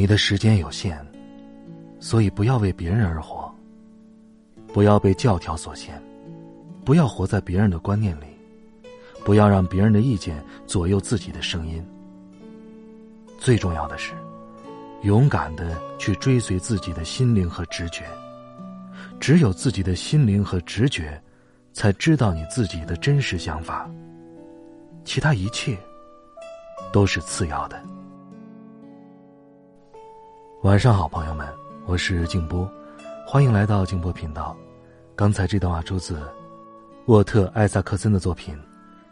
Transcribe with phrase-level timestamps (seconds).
[0.00, 0.96] 你的时间有限，
[2.00, 3.54] 所以不要为别人而活，
[4.72, 6.02] 不要被教条所限，
[6.86, 8.24] 不要活在别人的观念里，
[9.26, 11.86] 不要让别人的意见左右自己的声音。
[13.38, 14.14] 最重要的是，
[15.02, 18.06] 勇敢的去追随自己的心灵和直觉。
[19.20, 21.22] 只有自己的心灵和直觉，
[21.74, 23.86] 才知道你自己的真实想法。
[25.04, 25.76] 其他一切，
[26.90, 27.78] 都是次要的。
[30.62, 31.48] 晚上好，朋友们，
[31.86, 32.70] 我是静波，
[33.26, 34.54] 欢迎来到静波频道。
[35.16, 36.20] 刚才这段话出自
[37.06, 38.54] 沃特·艾萨克森的作品《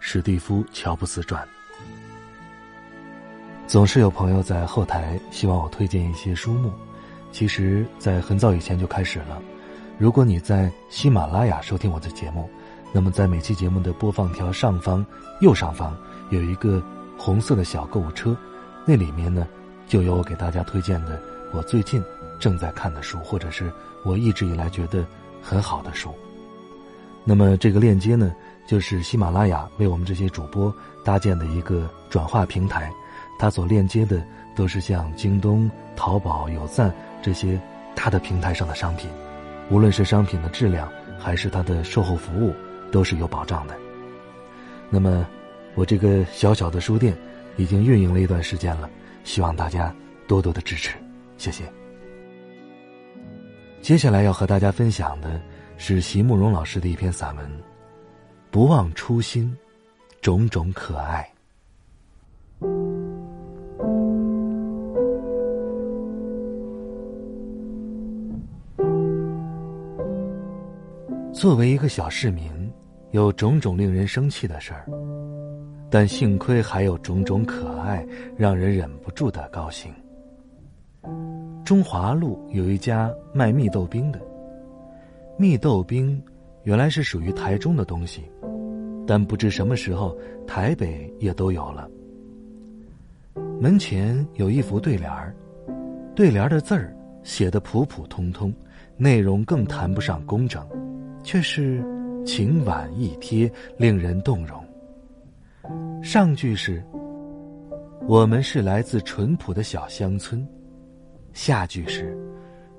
[0.00, 1.40] 史蒂夫·乔布斯传》。
[3.68, 6.72] 总是有朋友在后台希望我推荐一些书目，
[7.30, 9.40] 其实，在很早以前就开始了。
[9.98, 12.50] 如果你在喜马拉雅收听我的节目，
[12.92, 15.06] 那么在每期节目的播放条上方
[15.40, 15.96] 右上方
[16.30, 16.82] 有一个
[17.16, 18.36] 红色的小购物车，
[18.84, 19.46] 那里面呢
[19.86, 21.22] 就有我给大家推荐的。
[21.56, 22.04] 我最近
[22.38, 23.72] 正在看的书，或者是
[24.04, 25.06] 我一直以来觉得
[25.40, 26.14] 很好的书。
[27.24, 28.30] 那么这个链接呢，
[28.68, 32.92] 就是喜马拉雅为我们这些主播搭建的一个转化平台，
[33.38, 34.22] 它所链接的
[34.54, 37.58] 都是像京东、淘宝、有赞这些
[37.94, 39.08] 大的平台上的商品，
[39.70, 40.86] 无论是商品的质量
[41.18, 42.54] 还是它的售后服务，
[42.92, 43.74] 都是有保障的。
[44.90, 45.26] 那么
[45.74, 47.16] 我这个小小的书店
[47.56, 48.90] 已经运营了一段时间了，
[49.24, 49.90] 希望大家
[50.28, 50.90] 多多的支持。
[51.36, 51.64] 谢谢。
[53.80, 55.40] 接下来要和大家分享的
[55.76, 57.46] 是席慕容老师的一篇散文
[58.50, 59.56] 《不忘初心，
[60.20, 61.28] 种种可爱》。
[71.32, 72.50] 作为一个小市民，
[73.10, 74.86] 有种种令人生气的事儿，
[75.90, 78.04] 但幸亏还有种种可爱，
[78.36, 79.94] 让人忍不住的高兴。
[81.66, 84.20] 中华路有一家卖蜜豆冰的。
[85.36, 86.22] 蜜豆冰
[86.62, 88.22] 原来是属于台中的东西，
[89.04, 90.16] 但不知什么时候
[90.46, 91.90] 台北也都有了。
[93.60, 95.34] 门前有一幅对联儿，
[96.14, 98.54] 对联的字儿写的普普通通，
[98.96, 100.64] 内容更谈不上工整，
[101.24, 101.84] 却是
[102.24, 104.64] 情婉意贴，令人动容。
[106.00, 106.80] 上句是
[108.06, 110.46] ：“我们是来自淳朴的小乡村。”
[111.36, 112.16] 下句是，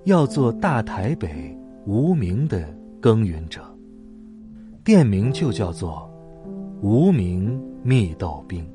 [0.06, 2.68] 要做大台北无名的
[3.00, 3.62] 耕耘者。
[4.84, 6.12] 店名就叫做
[6.81, 8.68] 无名蜜豆冰。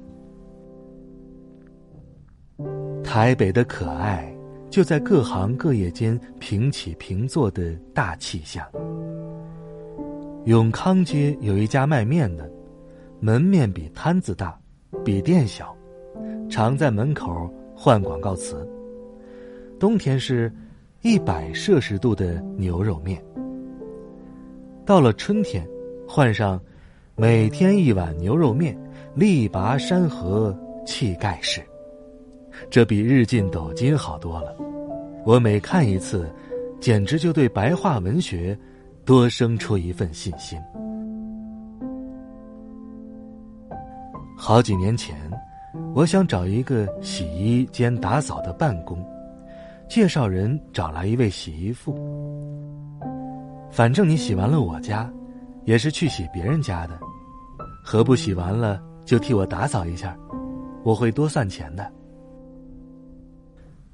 [3.02, 4.32] 台北的可爱，
[4.70, 8.64] 就在各行各业间平起平坐的大气象。
[10.44, 12.48] 永康街有一家卖面的，
[13.18, 14.56] 门面比摊子大，
[15.04, 15.76] 比店小，
[16.48, 18.64] 常在门口换广告词。
[19.82, 20.48] 冬天是，
[21.00, 23.20] 一百摄氏度的牛肉面。
[24.86, 25.66] 到了春天，
[26.06, 26.60] 换上，
[27.16, 28.78] 每天一碗牛肉面，
[29.12, 30.56] 力拔山河，
[30.86, 31.60] 气盖世。
[32.70, 34.56] 这比日进斗金好多了。
[35.26, 36.32] 我每看一次，
[36.78, 38.56] 简直就对白话文学
[39.04, 40.56] 多生出一份信心。
[44.36, 45.16] 好几年前，
[45.92, 49.04] 我想找一个洗衣兼打扫的办公。
[49.94, 51.94] 介绍人找来一位洗衣妇。
[53.70, 55.12] 反正你洗完了我家，
[55.66, 56.98] 也是去洗别人家的，
[57.84, 60.16] 何不洗完了就替我打扫一下？
[60.82, 61.92] 我会多算钱的。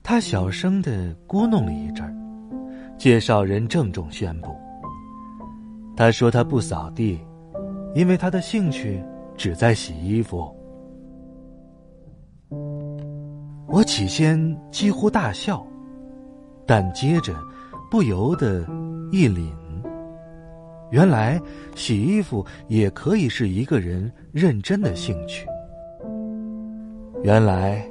[0.01, 2.15] 他小声的咕哝了一阵儿，
[2.97, 4.55] 介绍人郑重宣布
[5.99, 7.19] ：“他说他不扫地，
[7.97, 9.03] 因为他的兴趣
[9.37, 10.49] 只在洗衣服。”
[13.67, 15.67] 我起先几乎大笑。
[16.69, 17.35] 但接着，
[17.91, 18.61] 不由得
[19.11, 19.49] 一凛。
[20.91, 21.41] 原来
[21.75, 25.47] 洗衣服也可以是一个人认真的兴趣。
[27.23, 27.83] 原来，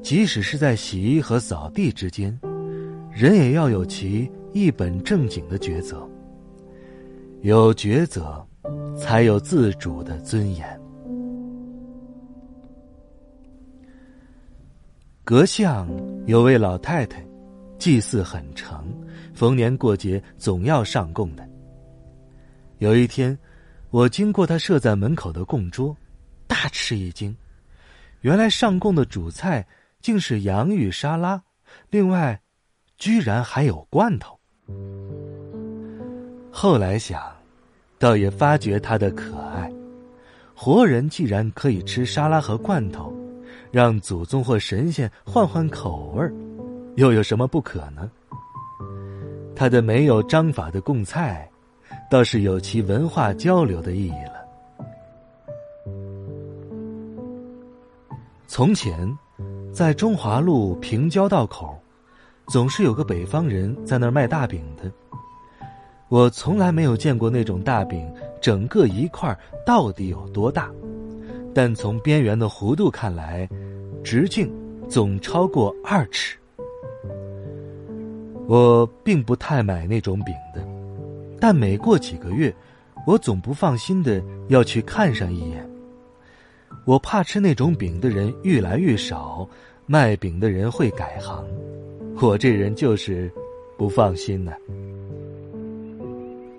[0.00, 2.38] 即使是在洗衣和扫地之间，
[3.10, 6.08] 人也要有其一本正经的抉择。
[7.42, 8.46] 有抉择，
[8.96, 10.64] 才有自主的尊严。
[15.24, 15.88] 阁巷
[16.26, 17.23] 有位老太太，
[17.84, 18.82] 祭祀很成，
[19.34, 21.46] 逢年过节总要上供的。
[22.78, 23.38] 有一天，
[23.90, 25.94] 我经过他设在门口的供桌，
[26.46, 27.36] 大吃一惊，
[28.22, 29.66] 原来上供的主菜
[30.00, 31.42] 竟是洋芋沙拉，
[31.90, 32.40] 另外，
[32.96, 34.40] 居然还有罐头。
[36.50, 37.22] 后来想，
[37.98, 39.70] 倒也发觉他的可爱。
[40.54, 43.14] 活人既然可以吃沙拉和罐头。
[43.70, 46.32] 让祖宗或神仙换换口味儿，
[46.96, 48.10] 又有什么不可呢？
[49.56, 51.48] 他的没有章法的供菜，
[52.10, 54.44] 倒是有其文化交流的意义了。
[58.46, 59.18] 从前，
[59.72, 61.76] 在中华路平交道口，
[62.46, 64.90] 总是有个北方人在那儿卖大饼的。
[66.08, 68.08] 我从来没有见过那种大饼，
[68.40, 69.36] 整个一块
[69.66, 70.70] 到底有多大。
[71.52, 73.48] 但从边缘的弧度看来，
[74.04, 74.52] 直径
[74.88, 76.36] 总超过二尺。
[78.46, 80.62] 我并不太买那种饼的，
[81.40, 82.54] 但每过几个月，
[83.06, 85.68] 我总不放心的要去看上一眼。
[86.84, 89.48] 我怕吃那种饼的人越来越少，
[89.86, 91.44] 卖饼的人会改行。
[92.20, 93.32] 我这人就是
[93.78, 94.52] 不放心呢。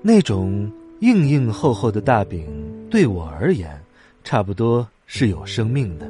[0.02, 0.72] 那种
[1.02, 2.46] 硬硬厚厚的大饼，
[2.90, 3.70] 对我而言。
[4.24, 6.10] 差不多是有生命的，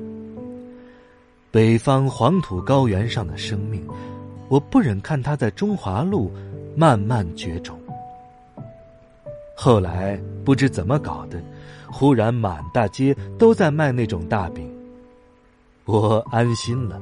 [1.52, 3.86] 北方黄土高原上的生命，
[4.50, 6.32] 我不忍看它在中华路
[6.76, 7.80] 慢慢绝种。
[9.56, 11.42] 后来不知怎么搞的，
[11.92, 14.70] 忽然满大街都在卖那种大饼，
[15.86, 17.02] 我安心了，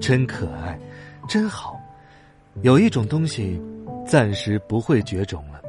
[0.00, 0.78] 真可爱，
[1.28, 1.78] 真好，
[2.62, 3.60] 有一种东西
[4.06, 5.60] 暂时不会绝种了。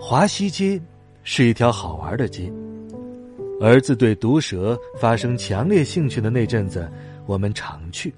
[0.00, 0.80] 华西街。
[1.30, 2.50] 是一条好玩的街。
[3.60, 6.90] 儿子对毒蛇发生强烈兴趣的那阵子，
[7.26, 8.14] 我们常去。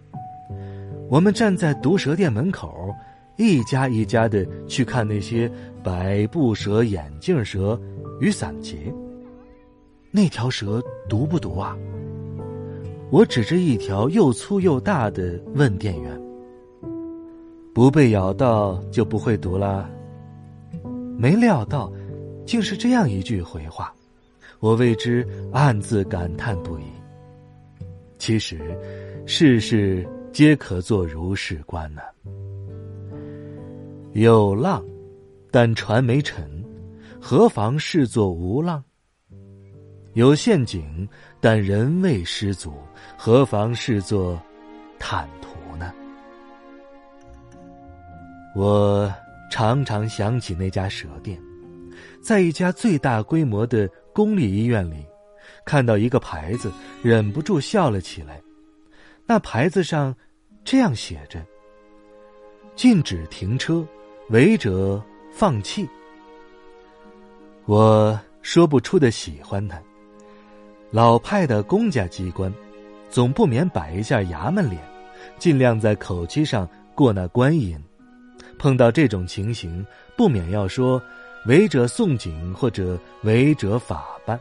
[1.11, 2.95] 我们站在毒蛇店门口，
[3.37, 5.51] 一家一家的去看那些
[5.83, 7.79] 百步蛇、眼镜蛇、
[8.21, 8.77] 雨伞节。
[10.13, 11.77] 那条蛇毒不毒啊？
[13.11, 16.23] 我指着一条又粗又大的问店员
[17.75, 19.91] ：“不被咬到就不会毒啦。”
[21.19, 21.93] 没料到。
[22.47, 23.95] 竟是这样一句回话，
[24.59, 26.83] 我为之暗自感叹不已。
[28.21, 28.61] 其实，
[29.25, 32.03] 事事皆可作如是观呢。
[34.13, 34.85] 有浪，
[35.51, 36.63] 但船没沉，
[37.19, 38.85] 何妨视作无浪？
[40.13, 41.09] 有陷阱，
[41.41, 42.75] 但人未失足，
[43.17, 44.39] 何妨视作
[44.99, 45.91] 坦途呢？
[48.55, 49.11] 我
[49.51, 51.41] 常常想起那家蛇店。
[52.23, 55.07] 在一家最大规模的公立医院里，
[55.65, 56.71] 看到一个牌子，
[57.03, 58.41] 忍不住笑了起来。
[59.27, 60.15] 那牌子上
[60.65, 61.45] 这样写着
[62.75, 63.87] ：“禁止停车，
[64.31, 65.03] 违者
[65.33, 65.89] 放弃。”
[67.67, 69.81] 我说不出的喜欢他。
[70.91, 72.53] 老派的公家机关，
[73.09, 74.83] 总不免摆一下衙门脸，
[75.39, 77.79] 尽量在口气上过那官瘾。
[78.59, 79.87] 碰到这种情形，
[80.17, 81.01] 不免要说。
[81.47, 84.39] 违者送警，或者违者法办。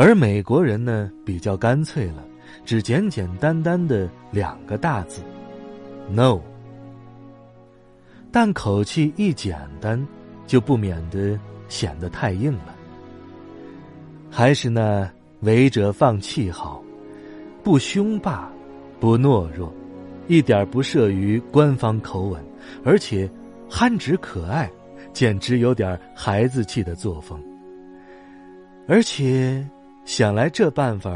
[0.00, 2.24] 而美国人呢，比较干脆了，
[2.64, 5.22] 只简简单单的两个大字
[6.08, 6.38] ：no。
[8.30, 10.00] 但口气一简单，
[10.46, 11.36] 就不免的
[11.68, 12.76] 显得太硬了。
[14.30, 16.80] 还是那违者放弃好，
[17.64, 18.48] 不凶霸，
[19.00, 19.74] 不懦弱，
[20.28, 22.40] 一点不涉于官方口吻，
[22.84, 23.28] 而且
[23.68, 24.70] 憨直可爱。
[25.12, 27.42] 简直有点孩子气的作风，
[28.86, 29.66] 而且
[30.08, 31.10] 想来这办法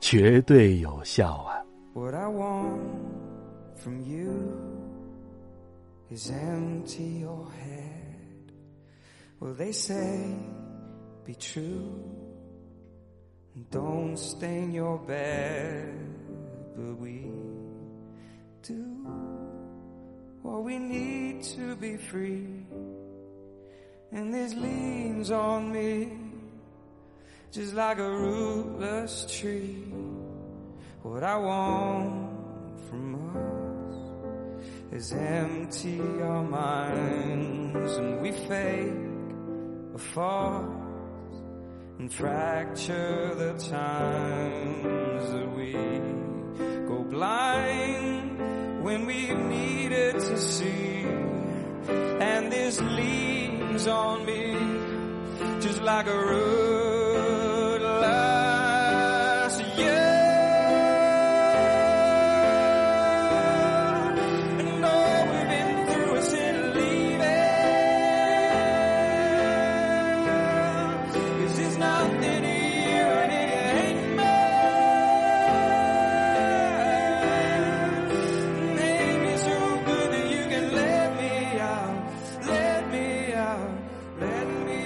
[0.00, 1.64] 绝对有效啊
[1.94, 2.80] ！What I want
[3.76, 4.58] from you
[6.10, 8.50] is empty your head.
[9.38, 10.26] Well, they say
[11.24, 12.02] be true.
[13.70, 15.94] Don't stain your bed,
[16.74, 17.30] but we
[18.66, 18.74] do.
[20.42, 22.66] What we need to be free.
[24.12, 26.08] and this leans on me
[27.52, 29.84] just like a rootless tree.
[31.02, 38.92] What I want from us is empty our minds and we fake
[39.94, 41.34] a farce
[41.98, 45.72] and fracture the times that we
[46.86, 51.04] go blind when we needed to see
[51.88, 54.80] and this leaves on me
[55.60, 56.79] just like a rootless,
[84.20, 84.79] Let me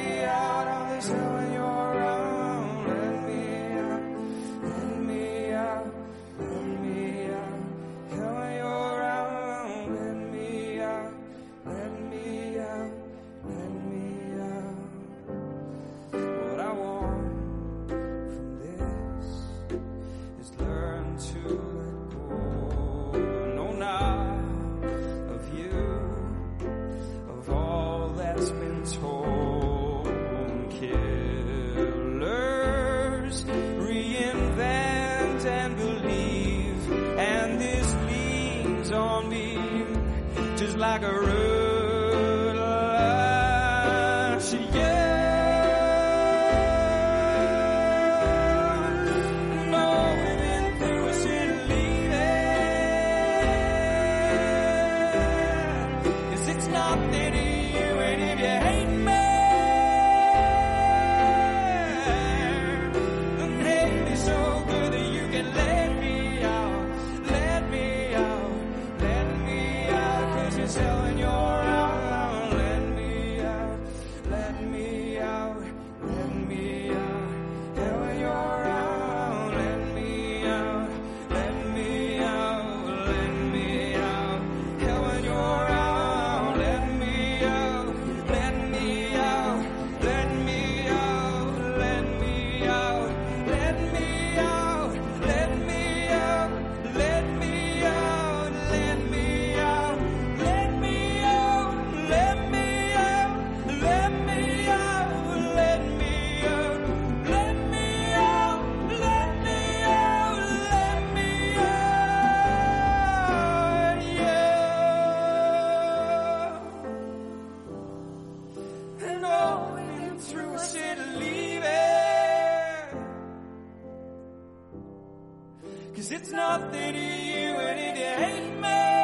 [125.95, 128.95] Cause it's nothing to you and it ain't me.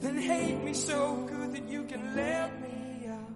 [0.00, 3.30] Then hate me so good that you can let me out,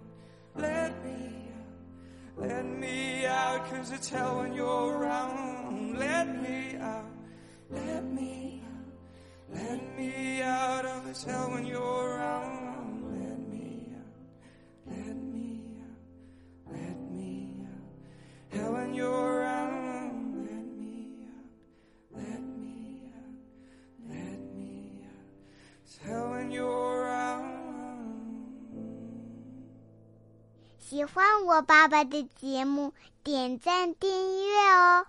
[0.57, 3.71] let me out, let me out.
[3.71, 5.99] Cause it's hell when you're around.
[5.99, 7.11] Let me out,
[7.71, 12.70] let me out, let me out oh, of this hell when you're around.
[31.01, 32.93] 喜欢我爸爸的节目
[33.25, 35.07] 点赞订阅哦。